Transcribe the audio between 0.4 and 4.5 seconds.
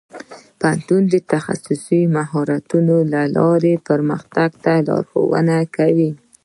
پوهنتون د تخصصي مهارتونو له لارې پرمختګ